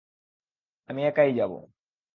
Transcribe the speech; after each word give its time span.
আমি 0.89 1.01
একাই 1.03 1.31
যাব। 1.33 1.51